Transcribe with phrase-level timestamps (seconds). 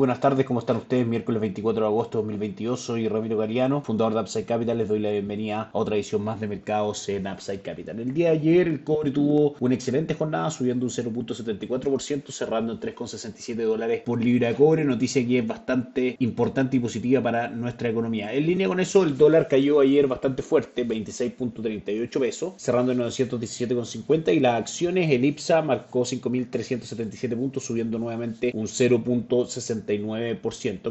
[0.00, 1.06] Buenas tardes, ¿cómo están ustedes?
[1.06, 4.98] Miércoles 24 de agosto de 2022, soy Ramiro Gariano, fundador de Upside Capital, les doy
[4.98, 8.00] la bienvenida a otra edición más de mercados en Upside Capital.
[8.00, 12.80] El día de ayer el cobre tuvo una excelente jornada, subiendo un 0.74%, cerrando en
[12.80, 17.90] 3,67 dólares por libra de cobre, noticia que es bastante importante y positiva para nuestra
[17.90, 18.32] economía.
[18.32, 24.34] En línea con eso, el dólar cayó ayer bastante fuerte, 26.38 pesos, cerrando en 917,50
[24.34, 29.89] y las acciones, el IPSA marcó 5.377 puntos, subiendo nuevamente un 0.60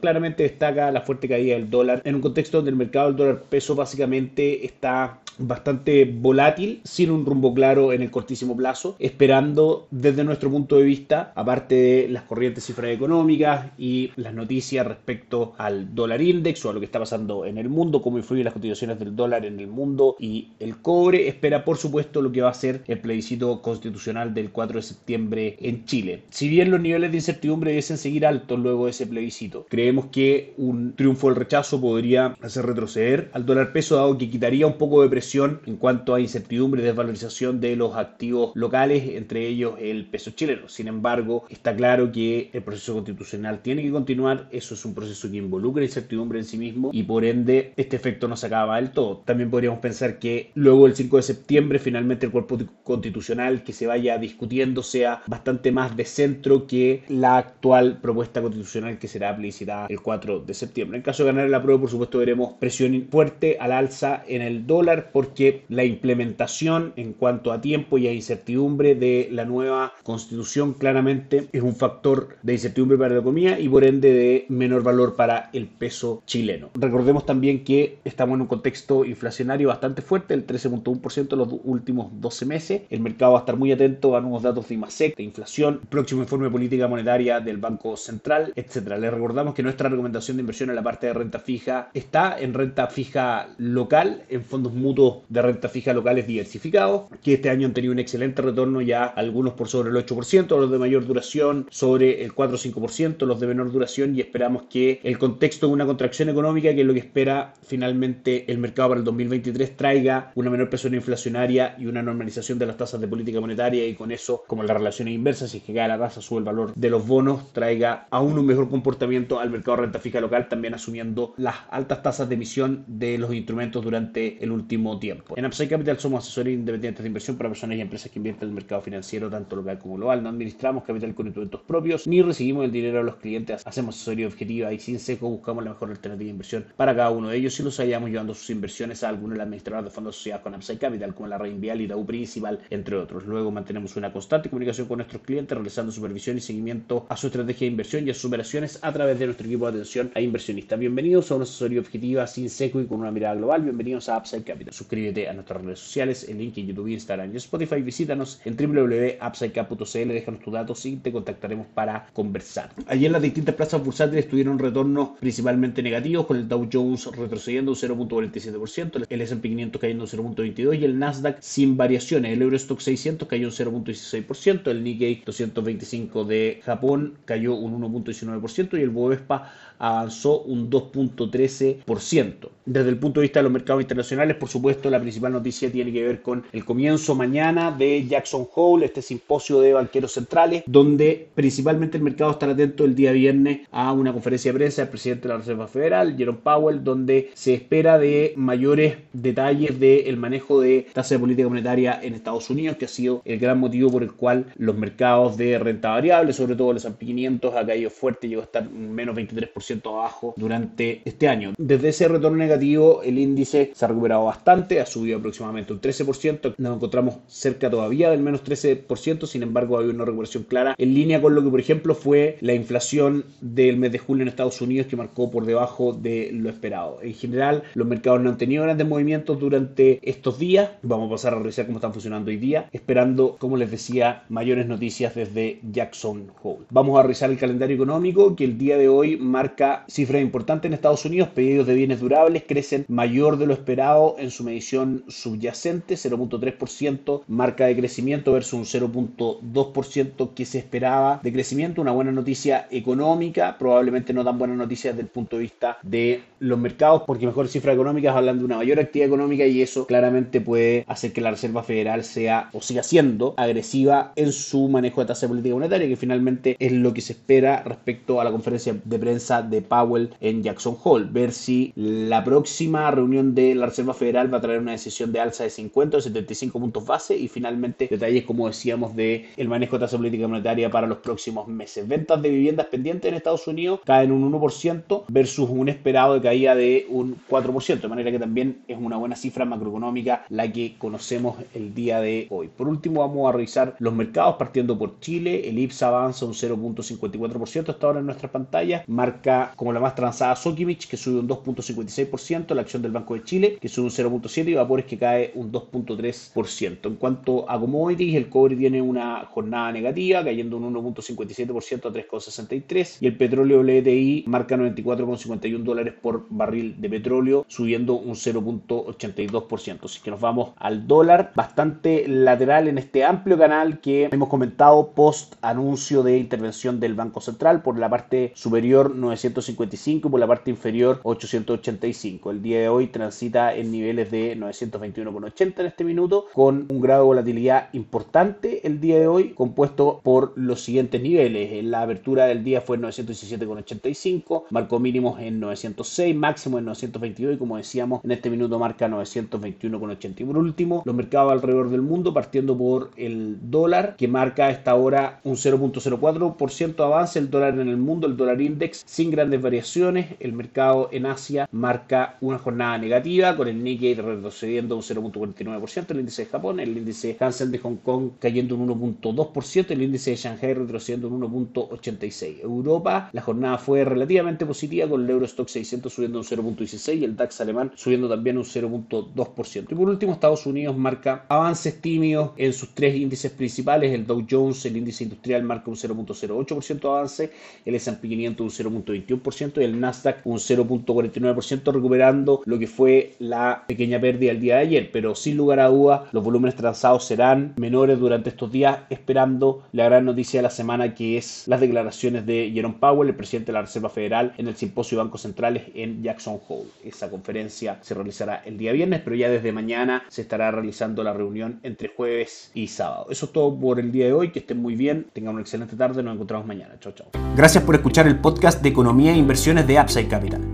[0.00, 2.02] Claramente destaca la fuerte caída del dólar.
[2.04, 7.26] En un contexto donde el mercado del dólar peso básicamente está bastante volátil, sin un
[7.26, 12.24] rumbo claro en el cortísimo plazo, esperando desde nuestro punto de vista, aparte de las
[12.24, 16.98] corrientes cifras económicas y las noticias respecto al dólar index o a lo que está
[16.98, 20.76] pasando en el mundo, cómo influyen las cotizaciones del dólar en el mundo y el
[20.78, 24.82] cobre, espera por supuesto lo que va a ser el plebiscito constitucional del 4 de
[24.82, 26.22] septiembre en Chile.
[26.30, 29.66] Si bien los niveles de incertidumbre deben seguir altos luego de ese plebiscito.
[29.68, 34.66] Creemos que un triunfo del rechazo podría hacer retroceder al dólar peso, dado que quitaría
[34.66, 35.23] un poco de presión
[35.66, 40.68] en cuanto a incertidumbre y desvalorización de los activos locales, entre ellos el peso chileno.
[40.68, 44.48] Sin embargo, está claro que el proceso constitucional tiene que continuar.
[44.50, 48.28] Eso es un proceso que involucra incertidumbre en sí mismo y por ende este efecto
[48.28, 49.22] no se acaba del todo.
[49.24, 53.86] También podríamos pensar que luego del 5 de septiembre finalmente el cuerpo constitucional que se
[53.86, 59.86] vaya discutiendo sea bastante más de centro que la actual propuesta constitucional que será plebiscitada
[59.88, 60.98] el 4 de septiembre.
[60.98, 64.66] En caso de ganar el apruebo, por supuesto, veremos presión fuerte al alza en el
[64.66, 70.72] dólar porque la implementación en cuanto a tiempo y a incertidumbre de la nueva constitución
[70.72, 75.14] claramente es un factor de incertidumbre para la economía y por ende de menor valor
[75.14, 76.70] para el peso chileno.
[76.74, 82.08] Recordemos también que estamos en un contexto inflacionario bastante fuerte, el 13.1% en los últimos
[82.20, 82.82] 12 meses.
[82.90, 86.22] El mercado va a estar muy atento a nuevos datos de IMASEC, de inflación, próximo
[86.22, 88.98] informe de política monetaria del Banco Central, etcétera.
[88.98, 92.52] Les recordamos que nuestra recomendación de inversión en la parte de renta fija está en
[92.52, 97.74] renta fija local, en fondos mutuos de renta fija locales diversificados, que este año han
[97.74, 102.24] tenido un excelente retorno ya, algunos por sobre el 8%, los de mayor duración sobre
[102.24, 105.86] el 4 o 5%, los de menor duración y esperamos que el contexto de una
[105.86, 110.50] contracción económica, que es lo que espera finalmente el mercado para el 2023, traiga una
[110.50, 114.44] menor presión inflacionaria y una normalización de las tasas de política monetaria y con eso,
[114.46, 117.06] como las relaciones inversas, si es que cae la tasa, sube el valor de los
[117.06, 121.56] bonos, traiga aún un mejor comportamiento al mercado de renta fija local, también asumiendo las
[121.70, 125.34] altas tasas de emisión de los instrumentos durante el último tiempo.
[125.36, 128.48] En Upside Capital somos asesores independientes de inversión para personas y empresas que invierten en
[128.50, 130.22] el mercado financiero, tanto local como global.
[130.22, 133.66] No administramos capital con instrumentos propios, ni recibimos el dinero de los clientes.
[133.66, 137.28] Hacemos asesoría objetiva y sin seco buscamos la mejor alternativa de inversión para cada uno
[137.28, 140.14] de ellos y los hallamos llevando sus inversiones a algunos de los administradores de fondos
[140.16, 143.24] asociados con Upside Capital, como la Reinvial y U Principal, entre otros.
[143.26, 147.66] Luego mantenemos una constante comunicación con nuestros clientes, realizando supervisión y seguimiento a su estrategia
[147.66, 150.78] de inversión y a sus operaciones a través de nuestro equipo de atención a inversionistas.
[150.78, 153.62] Bienvenidos a una asesoría objetiva sin seco y con una mirada global.
[153.62, 154.74] Bienvenidos a Upside Capital.
[154.84, 157.80] Suscríbete a nuestras redes sociales, el link en YouTube, Instagram y Spotify.
[157.80, 162.70] Visítanos en www.upsidecap.cl, déjanos tus datos y te contactaremos para conversar.
[162.86, 167.78] Ayer las distintas plazas bursátiles tuvieron retornos principalmente negativos, con el Dow Jones retrocediendo un
[167.78, 172.34] 0.47%, el S&P 500 cayendo un 0.22% y el Nasdaq sin variaciones.
[172.34, 178.82] El Eurostock 600 cayó un 0.16%, el Nikkei 225 de Japón cayó un 1.19% y
[178.82, 182.48] el Bovespa avanzó un 2.13%.
[182.66, 185.92] Desde el punto de vista de los mercados internacionales, por supuesto, la principal noticia tiene
[185.92, 191.28] que ver con el comienzo mañana de Jackson Hole, este simposio de banqueros centrales, donde
[191.34, 195.28] principalmente el mercado estará atento el día viernes a una conferencia de prensa del presidente
[195.28, 200.86] de la Reserva Federal, Jerome Powell, donde se espera de mayores detalles del manejo de
[200.92, 204.12] tasa de política monetaria en Estados Unidos, que ha sido el gran motivo por el
[204.12, 208.42] cual los mercados de renta variable, sobre todo los S&P 500, ha caído fuerte, llegó
[208.42, 211.52] a estar menos 23% abajo durante este año.
[211.58, 216.54] Desde ese retorno negativo, el índice se ha recuperado bastante, ha subido aproximadamente un 13%,
[216.58, 221.20] nos encontramos cerca todavía del menos 13%, sin embargo hay una recuperación clara en línea
[221.20, 224.86] con lo que por ejemplo fue la inflación del mes de julio en Estados Unidos
[224.86, 226.98] que marcó por debajo de lo esperado.
[227.02, 231.34] En general los mercados no han tenido grandes movimientos durante estos días, vamos a pasar
[231.34, 236.30] a revisar cómo están funcionando hoy día, esperando como les decía mayores noticias desde Jackson
[236.42, 236.66] Hole.
[236.70, 240.74] Vamos a revisar el calendario económico que el día de hoy marca cifras importantes en
[240.74, 245.94] Estados Unidos, pedidos de bienes durables crecen mayor de lo esperado en su medición subyacente,
[245.94, 252.68] 0.3%, marca de crecimiento versus un 0.2% que se esperaba de crecimiento, una buena noticia
[252.70, 257.26] económica, probablemente no tan buena noticia desde el punto de vista de los mercados, porque
[257.26, 261.20] mejores cifras económicas hablan de una mayor actividad económica y eso claramente puede hacer que
[261.20, 265.54] la Reserva Federal sea o siga siendo agresiva en su manejo de tasa de política
[265.54, 269.62] monetaria, que finalmente es lo que se espera respecto a la conferencia de prensa de
[269.62, 271.08] Powell en Jackson Hole.
[271.10, 275.44] Ver si la próxima reunión de la Reserva Federal a traer una decisión de alza
[275.44, 279.84] de 50 o 75 puntos base y finalmente detalles, como decíamos, de el manejo de
[279.84, 281.86] tasa política monetaria para los próximos meses.
[281.86, 286.54] Ventas de viviendas pendientes en Estados Unidos caen un 1% versus un esperado de caída
[286.54, 291.36] de un 4%, de manera que también es una buena cifra macroeconómica la que conocemos
[291.54, 292.48] el día de hoy.
[292.48, 295.48] Por último, vamos a revisar los mercados partiendo por Chile.
[295.48, 298.84] El IPSA avanza un 0.54% hasta ahora en nuestra pantalla.
[298.86, 302.54] Marca como la más transada Sokimich, que sube un 2.56%.
[302.54, 303.90] La acción del Banco de Chile, que sube un
[304.28, 304.48] 0.7%.
[304.48, 306.86] Y Vapores, que cae un 2.3%.
[306.86, 312.98] En cuanto a commodities, el cobre tiene una jornada negativa, cayendo un 1.57% a 3.63.
[313.00, 319.84] Y el petróleo WTI marca 94.51 dólares por barril de petróleo, subiendo un 0.82%.
[319.84, 324.92] Así que nos vamos al dólar, bastante lateral en este amplio canal que hemos comentado
[324.94, 330.26] post anuncio de intervención del Banco Central por la parte superior 955 y por la
[330.26, 332.30] parte inferior 885.
[332.30, 337.02] El día de hoy transita en niveles de 921,80 en este minuto con un grado
[337.02, 341.64] de volatilidad importante el día de hoy compuesto por los siguientes niveles.
[341.64, 347.56] La apertura del día fue 917,85, marcó mínimos en 906, máximo en 922 y como
[347.56, 350.20] decíamos en este minuto marca 921,80.
[350.20, 354.50] Y por último, los mercados alrededor del mundo partiendo por el dólar que marca a
[354.50, 359.40] esta hora un 0.04% avance el dólar en el mundo, el dólar index sin grandes
[359.40, 360.16] variaciones.
[360.20, 366.00] El mercado en Asia marca una jornada negativa con el Nikkei retrocediendo un 0.49%, el
[366.00, 370.16] índice de Japón, el índice Hansen de Hong Kong cayendo un 1.2%, el índice de
[370.16, 372.40] Shanghai retrocediendo un 1.86%.
[372.42, 377.16] Europa, la jornada fue relativamente positiva con el Eurostock 600 subiendo un 0.16 y el
[377.16, 379.66] DAX alemán subiendo también un 0.2%.
[379.70, 384.24] Y por último, Estados Unidos marca avances tímidos en sus tres índices principales, el Dow
[384.28, 387.32] Jones, el índice industrial marca un 0.08% de avance,
[387.64, 393.64] el S&P 500 un 0.21% y el Nasdaq un 0.49% recuperando lo que fue la
[393.66, 397.54] pequeña pérdida el día de ayer, pero sin lugar a duda los volúmenes transados serán
[397.56, 402.26] menores durante estos días esperando la gran noticia de la semana que es las declaraciones
[402.26, 405.64] de Jerome Powell, el presidente de la Reserva Federal en el simposio de bancos centrales
[405.74, 406.68] en Jackson Hole.
[406.84, 411.12] Esa conferencia se realizará el día viernes, pero ya desde mañana se estará realizando la
[411.12, 413.06] reunión entre jueves y sábado.
[413.10, 415.76] Eso es todo por el día de hoy, que estén muy bien, tengan una excelente
[415.76, 416.76] tarde, nos encontramos mañana.
[416.80, 417.08] Chao, chao.
[417.36, 420.53] Gracias por escuchar el podcast de Economía e Inversiones de Upside Capital.